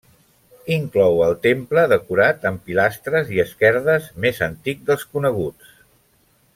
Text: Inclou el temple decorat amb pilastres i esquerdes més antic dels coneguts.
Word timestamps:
Inclou 0.75 1.19
el 1.25 1.35
temple 1.43 1.83
decorat 1.91 2.47
amb 2.51 2.63
pilastres 2.71 3.31
i 3.37 3.45
esquerdes 3.47 4.11
més 4.27 4.43
antic 4.51 4.83
dels 4.91 5.09
coneguts. 5.15 5.75